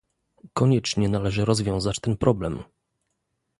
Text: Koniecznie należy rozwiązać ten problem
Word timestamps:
Koniecznie 0.53 1.09
należy 1.09 1.45
rozwiązać 1.45 1.99
ten 1.99 2.17
problem 2.17 2.63